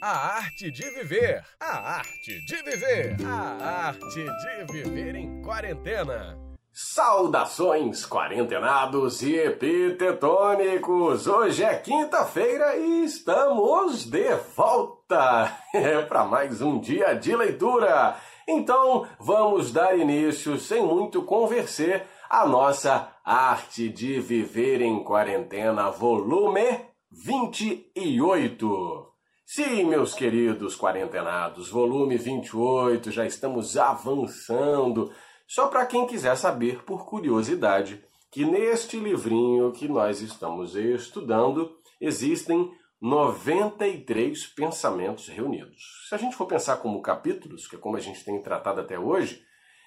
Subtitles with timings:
[0.00, 1.42] A arte de viver.
[1.58, 3.16] A arte de viver.
[3.26, 6.38] A arte de viver em quarentena.
[6.72, 11.26] Saudações, quarentenados e epitetônicos!
[11.26, 15.52] Hoje é quinta-feira e estamos de volta
[16.08, 18.14] para mais um dia de leitura.
[18.46, 26.86] Então, vamos dar início, sem muito converser, à nossa Arte de Viver em Quarentena, volume
[27.10, 29.17] 28.
[29.50, 35.10] Sim, meus queridos quarentenados, volume 28, já estamos avançando.
[35.46, 42.70] Só para quem quiser saber, por curiosidade, que neste livrinho que nós estamos estudando existem
[43.00, 46.06] 93 pensamentos reunidos.
[46.06, 48.98] Se a gente for pensar como capítulos, que é como a gente tem tratado até
[48.98, 49.42] hoje,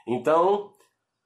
[0.08, 0.74] então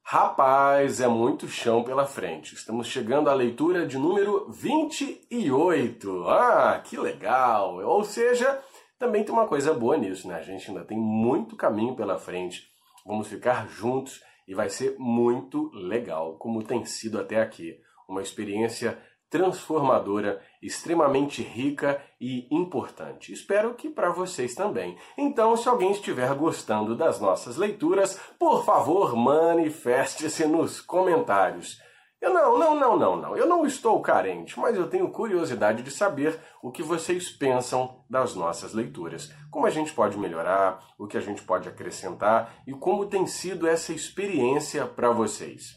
[0.07, 2.53] Rapaz, é muito chão pela frente.
[2.53, 6.27] Estamos chegando à leitura de número 28.
[6.27, 7.83] Ah, que legal!
[7.83, 8.61] Ou seja,
[8.99, 10.35] também tem uma coisa boa nisso, né?
[10.35, 12.69] A gente ainda tem muito caminho pela frente.
[13.03, 17.75] Vamos ficar juntos e vai ser muito legal, como tem sido até aqui.
[18.07, 19.01] Uma experiência
[19.35, 23.33] transformadora, extremamente rica e importante.
[23.33, 24.97] Espero que para vocês também.
[25.17, 31.81] Então, se alguém estiver gostando das nossas leituras, por favor, manifeste-se nos comentários.
[32.21, 33.35] Eu não, não, não, não, não.
[33.35, 38.35] Eu não estou carente, mas eu tenho curiosidade de saber o que vocês pensam das
[38.35, 39.33] nossas leituras.
[39.51, 43.67] Como a gente pode melhorar, o que a gente pode acrescentar e como tem sido
[43.67, 45.75] essa experiência para vocês.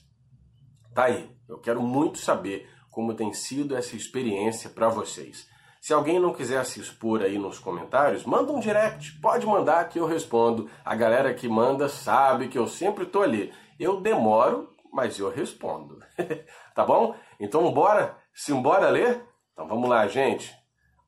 [0.95, 1.37] Tá aí.
[1.49, 2.69] Eu quero muito saber
[2.99, 5.49] como tem sido essa experiência para vocês.
[5.81, 10.01] Se alguém não quiser se expor aí nos comentários, manda um direct, pode mandar que
[10.01, 10.69] eu respondo.
[10.85, 13.55] A galera que manda sabe que eu sempre tô ali.
[13.79, 16.01] Eu demoro, mas eu respondo.
[16.75, 17.15] tá bom?
[17.39, 19.25] Então bora, simbora ler?
[19.53, 20.53] Então vamos lá, gente.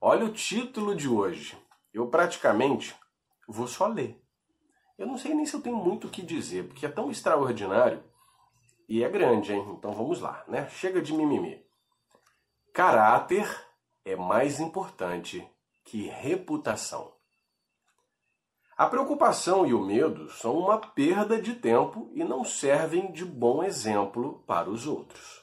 [0.01, 1.59] Olha o título de hoje.
[1.93, 2.95] Eu praticamente
[3.49, 4.17] vou só ler.
[4.97, 8.01] Eu não sei nem se eu tenho muito o que dizer, porque é tão extraordinário
[8.89, 9.67] e é grande, hein?
[9.77, 10.69] Então vamos lá, né?
[10.69, 11.69] Chega de mimimi.
[12.73, 13.67] Caráter
[14.05, 15.45] é mais importante
[15.85, 17.13] que reputação.
[18.77, 23.65] A preocupação e o medo são uma perda de tempo e não servem de bom
[23.65, 25.43] exemplo para os outros.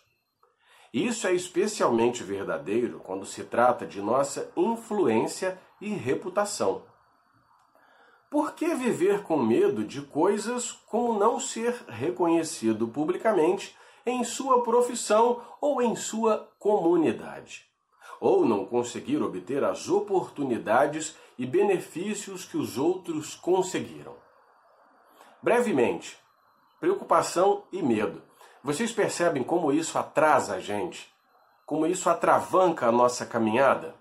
[0.93, 6.81] Isso é especialmente verdadeiro quando se trata de nossa influência e reputação.
[8.29, 13.75] Por que viver com medo de coisas como não ser reconhecido publicamente
[14.09, 17.65] em sua profissão ou em sua comunidade,
[18.19, 24.15] ou não conseguir obter as oportunidades e benefícios que os outros conseguiram.
[25.41, 26.17] Brevemente,
[26.79, 28.21] preocupação e medo.
[28.63, 31.11] Vocês percebem como isso atrasa a gente?
[31.65, 33.95] Como isso atravanca a nossa caminhada?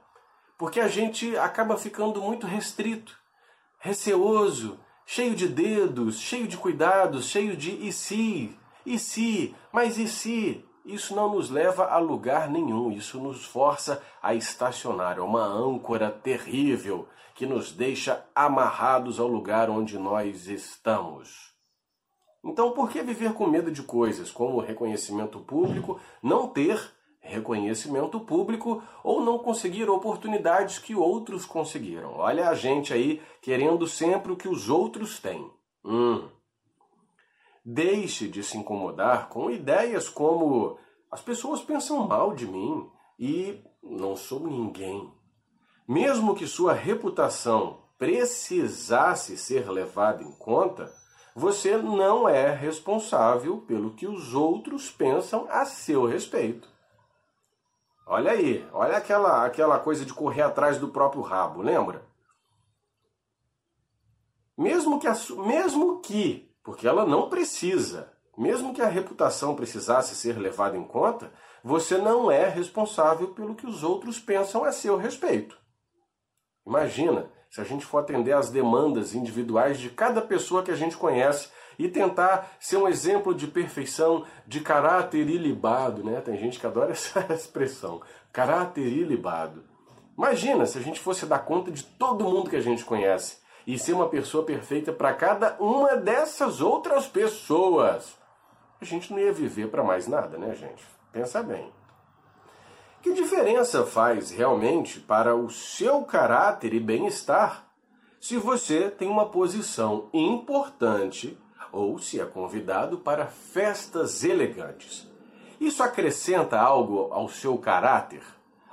[0.57, 3.17] Porque a gente acaba ficando muito restrito,
[3.79, 9.55] receoso, cheio de dedos, cheio de cuidados, cheio de e se, e se?
[9.73, 10.65] Mas e se?
[10.85, 15.19] Isso não nos leva a lugar nenhum, isso nos força a estacionar.
[15.19, 21.53] É uma âncora terrível que nos deixa amarrados ao lugar onde nós estamos.
[22.45, 26.81] Então, por que viver com medo de coisas como reconhecimento público, não ter
[27.19, 32.13] reconhecimento público ou não conseguir oportunidades que outros conseguiram?
[32.15, 35.51] Olha a gente aí querendo sempre o que os outros têm.
[35.85, 36.29] Hum,
[37.69, 40.79] Deixe de se incomodar com ideias como
[41.11, 42.89] as pessoas pensam mal de mim
[43.19, 45.13] e não sou ninguém.
[45.89, 50.95] Mesmo que sua reputação precisasse ser levada em conta,
[51.35, 56.69] você não é responsável pelo que os outros pensam a seu respeito.
[58.07, 62.07] Olha aí, olha aquela, aquela coisa de correr atrás do próprio rabo, lembra?
[64.57, 68.13] Mesmo que, mesmo que porque ela não precisa.
[68.37, 71.33] Mesmo que a reputação precisasse ser levada em conta,
[71.63, 75.57] você não é responsável pelo que os outros pensam a seu respeito.
[76.67, 80.97] Imagina se a gente for atender às demandas individuais de cada pessoa que a gente
[80.97, 86.21] conhece e tentar ser um exemplo de perfeição, de caráter ilibado, né?
[86.21, 88.03] Tem gente que adora essa expressão,
[88.33, 89.63] caráter ilibado.
[90.19, 93.79] Imagina se a gente fosse dar conta de todo mundo que a gente conhece e
[93.79, 98.17] ser uma pessoa perfeita para cada uma dessas outras pessoas.
[98.81, 100.87] A gente não ia viver para mais nada, né, gente?
[101.11, 101.73] Pensa bem.
[103.03, 107.67] Que diferença faz realmente para o seu caráter e bem-estar
[108.21, 111.39] se você tem uma posição importante
[111.73, 115.09] ou se é convidado para festas elegantes?
[115.61, 118.23] Isso acrescenta algo ao seu caráter,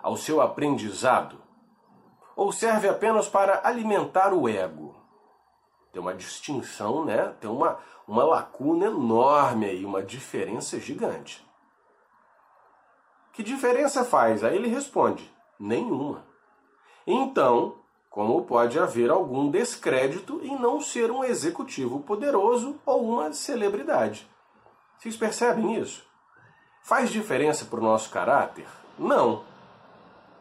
[0.02, 1.44] ao seu aprendizado?
[2.36, 4.83] ou serve apenas para alimentar o ego?
[5.94, 7.34] Tem uma distinção, né?
[7.40, 11.46] Tem uma, uma lacuna enorme aí, uma diferença gigante.
[13.32, 14.44] Que diferença faz?
[14.44, 16.26] Aí ele responde: nenhuma.
[17.06, 17.76] Então,
[18.10, 24.28] como pode haver algum descrédito em não ser um executivo poderoso ou uma celebridade?
[24.98, 26.04] Vocês percebem isso?
[26.82, 28.66] Faz diferença para o nosso caráter?
[28.98, 29.44] Não.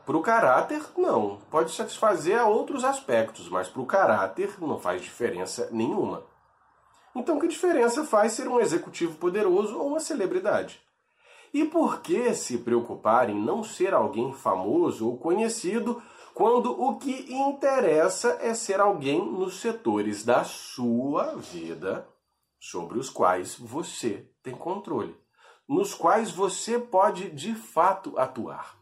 [0.04, 1.38] Para o caráter, não.
[1.50, 6.24] Pode satisfazer a outros aspectos, mas para o caráter não faz diferença nenhuma.
[7.14, 10.80] Então, que diferença faz ser um executivo poderoso ou uma celebridade?
[11.54, 16.02] E por que se preocupar em não ser alguém famoso ou conhecido
[16.34, 22.08] quando o que interessa é ser alguém nos setores da sua vida
[22.58, 25.14] sobre os quais você tem controle,
[25.68, 28.81] nos quais você pode de fato atuar?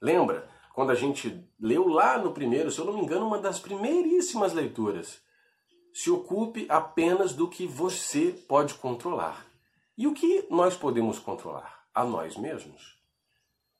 [0.00, 3.60] Lembra quando a gente leu lá no primeiro, se eu não me engano, uma das
[3.60, 5.22] primeiríssimas leituras?
[5.92, 9.46] Se ocupe apenas do que você pode controlar.
[9.96, 11.86] E o que nós podemos controlar?
[11.94, 12.98] A nós mesmos.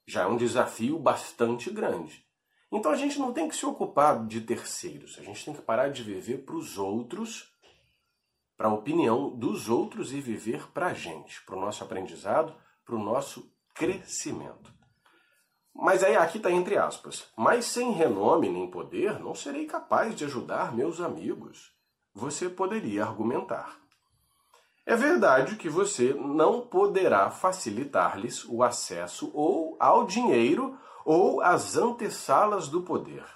[0.06, 2.24] Já é um desafio bastante grande.
[2.70, 5.90] Então a gente não tem que se ocupar de terceiros, a gente tem que parar
[5.90, 7.52] de viver para os outros,
[8.56, 12.96] para a opinião dos outros e viver para a gente, para o nosso aprendizado, para
[12.96, 14.72] o nosso crescimento.
[15.84, 17.30] Mas aí aqui está entre aspas.
[17.36, 21.74] Mas sem renome nem poder, não serei capaz de ajudar meus amigos.
[22.14, 23.76] Você poderia argumentar.
[24.86, 32.66] É verdade que você não poderá facilitar-lhes o acesso ou ao dinheiro ou às antessalas
[32.66, 33.26] do poder.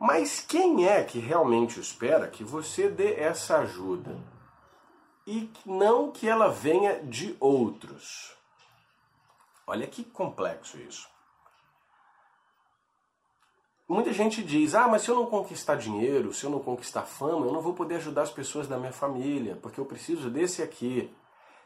[0.00, 4.18] Mas quem é que realmente espera que você dê essa ajuda?
[5.26, 8.40] E não que ela venha de outros.
[9.66, 11.08] Olha que complexo isso.
[13.88, 17.46] Muita gente diz: ah, mas se eu não conquistar dinheiro, se eu não conquistar fama,
[17.46, 21.12] eu não vou poder ajudar as pessoas da minha família, porque eu preciso desse aqui.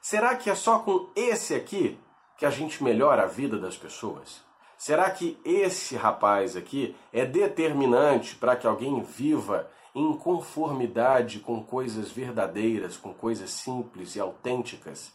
[0.00, 1.98] Será que é só com esse aqui
[2.36, 4.44] que a gente melhora a vida das pessoas?
[4.76, 12.10] Será que esse rapaz aqui é determinante para que alguém viva em conformidade com coisas
[12.10, 15.12] verdadeiras, com coisas simples e autênticas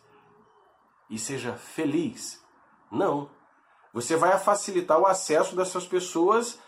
[1.10, 2.42] e seja feliz?
[2.91, 3.29] Não.
[3.93, 6.59] Você vai facilitar o acesso dessas pessoas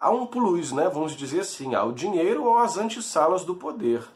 [0.00, 0.88] a um plus, né?
[0.88, 4.06] vamos dizer assim, ao dinheiro ou às antessalas do poder.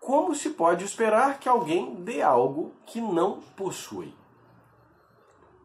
[0.00, 4.14] Como se pode esperar que alguém dê algo que não possui?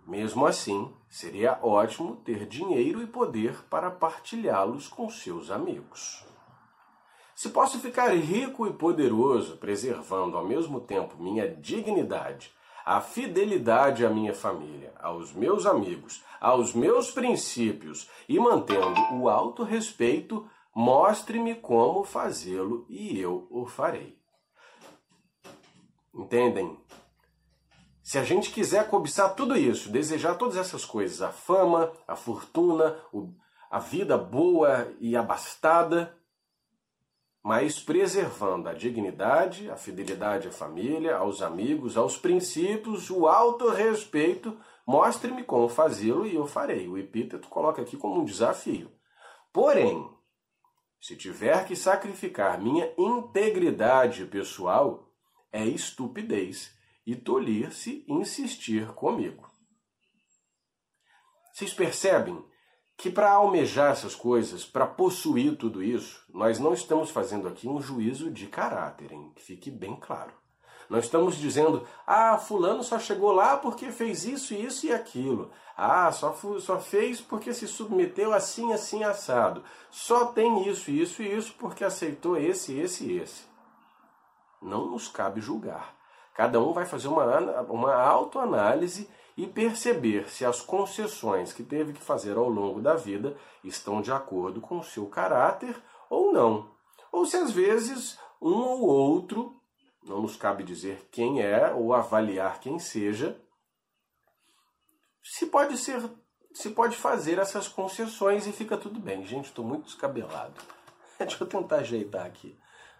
[0.07, 6.25] Mesmo assim, seria ótimo ter dinheiro e poder para partilhá-los com seus amigos.
[7.35, 12.53] Se posso ficar rico e poderoso, preservando ao mesmo tempo minha dignidade,
[12.85, 19.63] a fidelidade à minha família, aos meus amigos, aos meus princípios e mantendo o alto
[19.63, 24.17] respeito, mostre-me como fazê-lo e eu o farei.
[26.13, 26.77] Entendem?
[28.03, 32.97] Se a gente quiser cobiçar tudo isso, desejar todas essas coisas, a fama, a fortuna,
[33.69, 36.17] a vida boa e abastada,
[37.43, 45.43] mas preservando a dignidade, a fidelidade à família, aos amigos, aos princípios, o autorrespeito, mostre-me
[45.43, 46.87] como fazê-lo e eu farei.
[46.87, 48.91] O epíteto coloca aqui como um desafio.
[49.51, 50.07] Porém,
[50.99, 55.11] se tiver que sacrificar minha integridade pessoal,
[55.51, 56.71] é estupidez
[57.05, 59.49] e tolher-se insistir comigo.
[61.51, 62.50] Vocês percebem
[63.01, 67.81] que para almejar essas coisas, para possuir tudo isso, nós não estamos fazendo aqui um
[67.81, 69.31] juízo de caráter, hein?
[69.35, 70.31] que fique bem claro.
[70.87, 75.49] Nós estamos dizendo, ah, fulano só chegou lá porque fez isso, isso e aquilo.
[75.75, 79.63] Ah, só, só fez porque se submeteu assim, assim, assado.
[79.89, 83.45] Só tem isso, isso e isso porque aceitou esse, esse e esse.
[84.61, 85.95] Não nos cabe julgar.
[86.35, 89.09] Cada um vai fazer uma, uma autoanálise
[89.41, 94.11] e perceber se as concessões que teve que fazer ao longo da vida estão de
[94.11, 95.75] acordo com o seu caráter
[96.11, 96.69] ou não.
[97.11, 99.59] Ou se às vezes um ou outro,
[100.03, 103.35] não nos cabe dizer quem é ou avaliar quem seja,
[105.23, 106.07] se pode ser,
[106.53, 109.25] se pode fazer essas concessões e fica tudo bem.
[109.25, 110.61] Gente, estou muito descabelado.
[111.17, 112.55] Deixa eu tentar ajeitar aqui.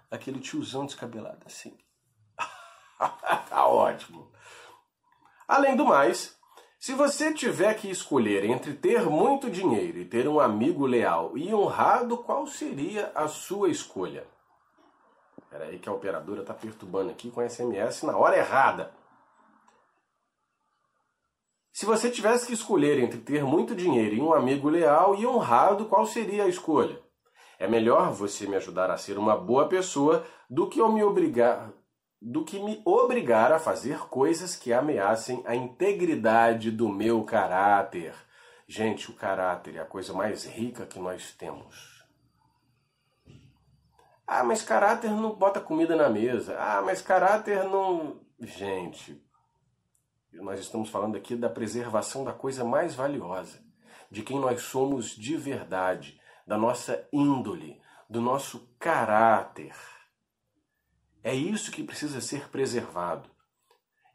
[0.10, 1.78] Aquele tiozão descabelado assim.
[3.48, 4.32] tá ótimo.
[5.52, 6.40] Além do mais,
[6.80, 11.54] se você tiver que escolher entre ter muito dinheiro e ter um amigo leal e
[11.54, 14.26] honrado, qual seria a sua escolha?
[15.44, 18.94] Espera aí que a operadora está perturbando aqui com SMS na hora errada.
[21.74, 25.88] Se você tivesse que escolher entre ter muito dinheiro e um amigo leal e honrado,
[25.88, 26.98] qual seria a escolha?
[27.60, 31.74] É melhor você me ajudar a ser uma boa pessoa do que eu me obrigar
[32.22, 38.14] do que me obrigar a fazer coisas que ameacem a integridade do meu caráter.
[38.68, 42.06] Gente, o caráter é a coisa mais rica que nós temos.
[44.28, 46.56] Ah, mas caráter não bota comida na mesa.
[46.60, 48.22] Ah, mas caráter não.
[48.40, 49.22] Gente,
[50.32, 53.60] nós estamos falando aqui da preservação da coisa mais valiosa,
[54.10, 59.76] de quem nós somos de verdade, da nossa índole, do nosso caráter.
[61.24, 63.30] É isso que precisa ser preservado.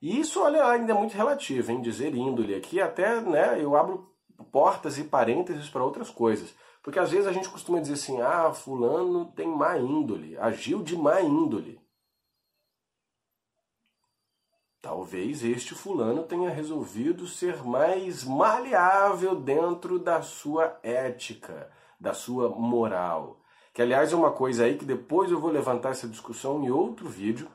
[0.00, 4.12] E isso, olha, ainda é muito relativo, em dizer índole aqui, até né, eu abro
[4.52, 6.54] portas e parênteses para outras coisas.
[6.82, 10.96] Porque às vezes a gente costuma dizer assim, ah, fulano tem má índole, agiu de
[10.96, 11.80] má índole.
[14.80, 23.40] Talvez este fulano tenha resolvido ser mais maleável dentro da sua ética, da sua moral.
[23.76, 27.10] Que, aliás, é uma coisa aí que depois eu vou levantar essa discussão em outro
[27.10, 27.46] vídeo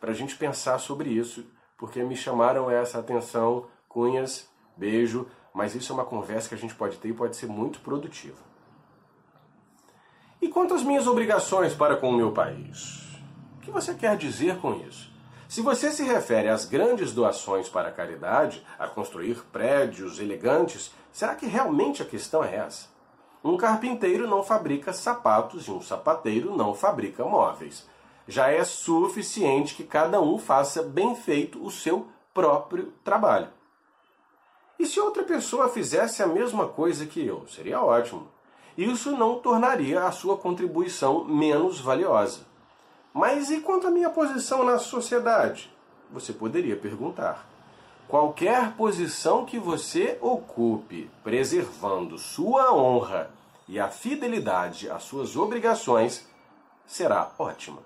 [0.00, 3.66] para a gente pensar sobre isso, porque me chamaram essa atenção.
[3.88, 7.46] Cunhas, beijo, mas isso é uma conversa que a gente pode ter e pode ser
[7.46, 8.38] muito produtiva.
[10.42, 13.16] E quanto às minhas obrigações para com o meu país?
[13.58, 15.12] O que você quer dizer com isso?
[15.48, 21.36] Se você se refere às grandes doações para a caridade, a construir prédios elegantes, será
[21.36, 22.97] que realmente a questão é essa?
[23.42, 27.88] Um carpinteiro não fabrica sapatos e um sapateiro não fabrica móveis.
[28.26, 33.48] Já é suficiente que cada um faça bem feito o seu próprio trabalho.
[34.78, 37.46] E se outra pessoa fizesse a mesma coisa que eu?
[37.48, 38.28] Seria ótimo.
[38.76, 42.46] Isso não tornaria a sua contribuição menos valiosa.
[43.12, 45.72] Mas e quanto à minha posição na sociedade?
[46.12, 47.48] Você poderia perguntar.
[48.08, 53.30] Qualquer posição que você ocupe, preservando sua honra
[53.68, 56.26] e a fidelidade às suas obrigações,
[56.86, 57.82] será ótima.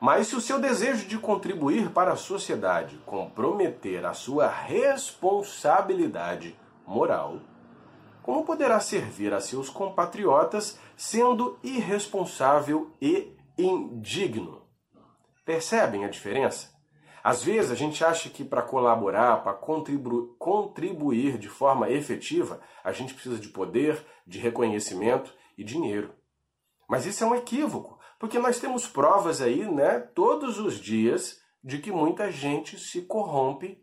[0.00, 7.40] Mas se o seu desejo de contribuir para a sociedade comprometer a sua responsabilidade moral,
[8.22, 14.62] como poderá servir a seus compatriotas sendo irresponsável e indigno?
[15.44, 16.71] Percebem a diferença?
[17.22, 22.90] Às vezes a gente acha que para colaborar, para contribu contribuir de forma efetiva, a
[22.90, 26.12] gente precisa de poder, de reconhecimento e dinheiro.
[26.88, 31.78] Mas isso é um equívoco, porque nós temos provas aí, né, todos os dias, de
[31.78, 33.80] que muita gente se corrompe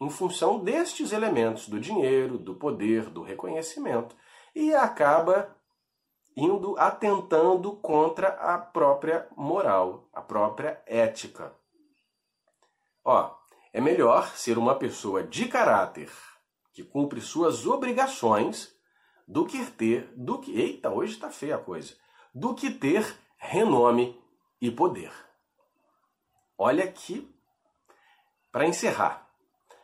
[0.00, 4.16] em função destes elementos, do dinheiro, do poder, do reconhecimento,
[4.54, 5.56] e acaba
[6.36, 11.54] indo atentando contra a própria moral, a própria ética.
[13.04, 13.34] Ó,
[13.72, 16.10] é melhor ser uma pessoa de caráter
[16.72, 18.74] que cumpre suas obrigações
[19.26, 21.94] do que ter, do que, eita, hoje está feia a coisa,
[22.34, 24.20] do que ter renome
[24.60, 25.12] e poder.
[26.56, 27.28] Olha aqui,
[28.52, 29.28] para encerrar,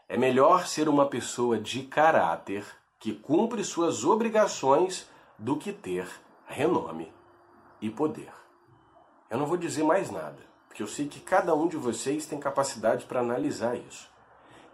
[0.08, 2.64] é melhor ser uma pessoa de caráter
[2.98, 5.08] que cumpre suas obrigações
[5.38, 6.08] do que ter
[6.46, 7.12] renome
[7.80, 8.32] e poder.
[9.28, 12.38] Eu não vou dizer mais nada porque eu sei que cada um de vocês tem
[12.38, 14.08] capacidade para analisar isso.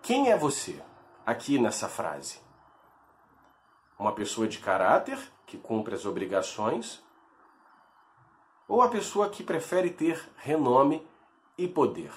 [0.03, 0.83] Quem é você
[1.25, 2.39] aqui nessa frase?
[3.99, 7.03] Uma pessoa de caráter que cumpre as obrigações?
[8.69, 11.07] Ou a pessoa que prefere ter renome
[11.57, 12.13] e poder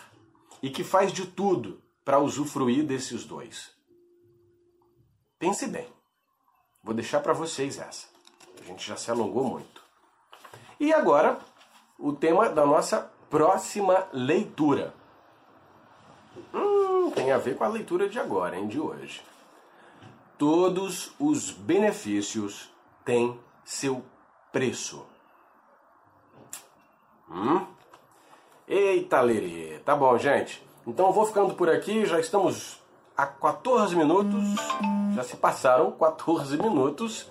[0.62, 3.72] e que faz de tudo para usufruir desses dois?
[5.40, 5.88] Pense bem.
[6.84, 8.08] Vou deixar para vocês essa.
[8.60, 9.84] A gente já se alongou muito.
[10.80, 11.40] E agora,
[12.00, 14.94] o tema da nossa Próxima leitura.
[16.54, 19.22] Hum, tem a ver com a leitura de agora, hein, de hoje.
[20.38, 22.72] Todos os benefícios
[23.04, 24.04] têm seu
[24.52, 25.06] preço.
[27.30, 27.66] Hum?
[28.68, 29.80] Eita, lerê.
[29.80, 30.66] Tá bom, gente.
[30.86, 32.06] Então eu vou ficando por aqui.
[32.06, 32.82] Já estamos
[33.16, 34.56] a 14 minutos.
[35.16, 37.30] Já se passaram 14 minutos.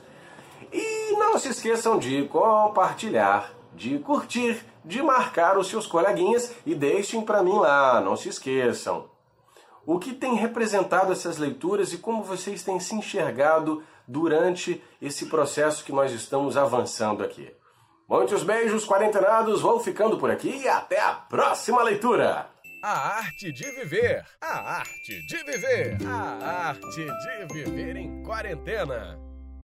[0.73, 7.21] E não se esqueçam de compartilhar, de curtir de marcar os seus coleguinhas e deixem
[7.21, 9.11] para mim lá, não se esqueçam.
[9.85, 15.85] O que tem representado essas leituras e como vocês têm se enxergado durante esse processo
[15.85, 17.53] que nós estamos avançando aqui.
[18.09, 22.49] Muitos beijos, quarentenados, vou ficando por aqui e até a próxima leitura!
[22.85, 29.26] A arte de viver, a arte de viver, a arte de viver em quarentena.